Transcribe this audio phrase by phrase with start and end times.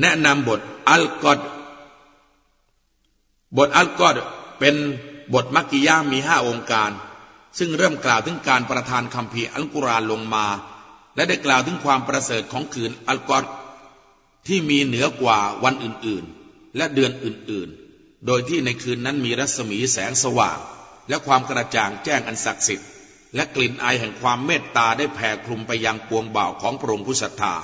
[0.00, 1.40] แนะนำบทอัลกอด
[3.56, 4.16] บทอัลกอด
[4.58, 4.74] เป็น
[5.34, 6.90] บทมักกิยามีห้าองค์การ
[7.58, 10.46] ซึ่งเริ่มกล่าวถึงการประทานคำพีอัลกุรอานลงมา
[11.14, 13.44] และได้กล่าวถึงความประเสริฐของคืนอัลกอด
[14.46, 20.58] ที่มีเหนือกว่าวันอื่นๆ และเดือนอื่นๆ โดยที่ในคืนนั้นมีรัศมีแสงสว่าง
[21.08, 22.88] และความกระจ่างแจ้งอันศักดิ์สิทธิ์
[23.34, 27.54] และกลิ่นอายแห่งความเมตตาได้แผ่คลุมไปยังปวงบ่าวของพระองค์ผู้ศรัทธา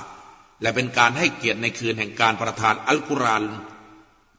[0.61, 3.43] และเป็นการให้เกียรติในคืนแห่งการประทานอัลกุรอาน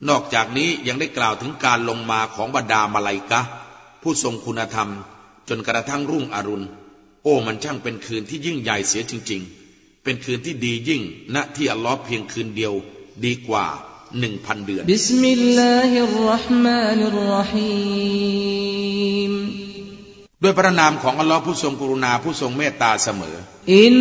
[0.08, 3.40] นอกจากนี้ยังได้กล่าวถึงการลงมาของบรรดามาลายกะ
[4.02, 4.88] ผู้ทรงคุณธรรม
[5.48, 6.66] จนกระทั่งรุ่งอรุณ
[7.22, 11.02] โอ้มันช่างเป็นคืนที่ยิ่งใหญ่เสียจริง ๆ เป็นคืนที่ดียิ่ง
[11.34, 12.74] ณที่อัลลอฮ์เพียงคืนเดียว
[13.24, 13.66] ดีกว่า
[14.18, 19.32] หนึ่งพันเดือนบิสมิลลาฮิรราะห์มานิรราะฮีม
[20.42, 23.36] ด้วยพระนามของอัลลอฮ์ผู้ทรงกรุณาผู้ทรงเมตตาเสมอ
[23.72, 23.96] إنا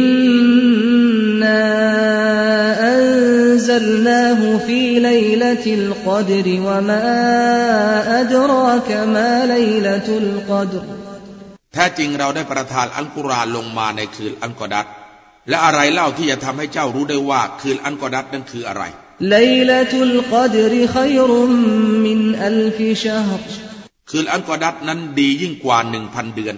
[1.41, 10.85] أنزلناه في ليلة القدر وما أدراك ما ليلة القدر
[11.73, 14.85] แท้จริงเราได้ประทานอัลกุรอานลงมาในคืนอัลก็อดร์
[15.49, 18.83] และอะไรเล่าที่จะทำให้เจ้ารู้ได้ว่าคืนอัลก็อดร์นั้นคืออะไร
[19.31, 19.37] ไล
[19.69, 20.33] ลตุลก
[24.11, 26.55] ดรขัยรุมมินอัลฟิชฮรคืนอัลกอดัตนั้นดียิ่งกว่าหนึ่งพันเดือน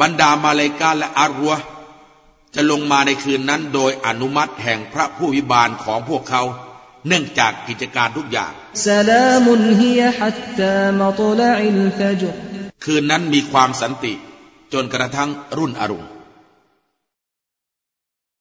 [0.00, 1.52] บรรดามาเลกาและอารัว
[2.54, 6.42] จะลงมาในคืนนั้นโดยอนุมัติแห่งพระผู้วิบาลของพวกเขา
[7.08, 8.52] เนื่องจากกิจการทุกอย่าง
[12.84, 14.12] คืนนั้นมีความสันติ
[14.72, 16.06] จนกระทั่งรุ่นอรุณ